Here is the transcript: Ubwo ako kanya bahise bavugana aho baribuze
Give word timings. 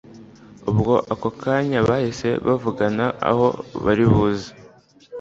Ubwo 0.71 0.93
ako 1.13 1.29
kanya 1.41 1.79
bahise 1.89 2.27
bavugana 2.47 3.05
aho 3.29 3.47
baribuze 3.83 4.47